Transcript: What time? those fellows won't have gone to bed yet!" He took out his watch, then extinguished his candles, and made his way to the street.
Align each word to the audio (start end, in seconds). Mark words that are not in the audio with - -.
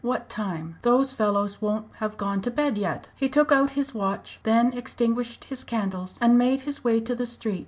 What 0.03 0.29
time? 0.29 0.77
those 0.81 1.13
fellows 1.13 1.61
won't 1.61 1.85
have 1.97 2.17
gone 2.17 2.41
to 2.41 2.49
bed 2.49 2.75
yet!" 2.75 3.09
He 3.15 3.29
took 3.29 3.51
out 3.51 3.69
his 3.77 3.93
watch, 3.93 4.39
then 4.41 4.73
extinguished 4.73 5.43
his 5.43 5.63
candles, 5.63 6.17
and 6.19 6.39
made 6.39 6.61
his 6.61 6.83
way 6.83 7.01
to 7.01 7.13
the 7.13 7.27
street. 7.27 7.59